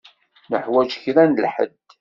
Nuḥwaǧ 0.49 0.91
kra 1.03 1.23
n 1.25 1.33
ḥedd. 1.53 1.73